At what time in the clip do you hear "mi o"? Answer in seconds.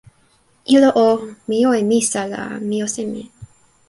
2.67-2.87